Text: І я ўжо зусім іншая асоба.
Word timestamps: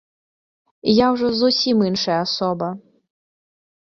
І 0.93 0.95
я 0.99 1.07
ўжо 1.15 1.27
зусім 1.41 1.77
іншая 1.89 2.17
асоба. 2.25 2.69